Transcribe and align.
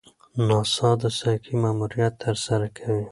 ناسا 0.47 0.89
د 1.01 1.03
سایکي 1.19 1.53
ماموریت 1.63 2.13
ترسره 2.23 2.67
کوي. 2.77 3.05